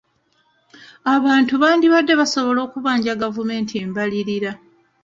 Abantu 1.15 1.53
bandibadde 1.61 2.13
basobola 2.21 2.59
okubanja 2.67 3.13
gavumenti 3.23 3.73
embalirira. 3.83 4.51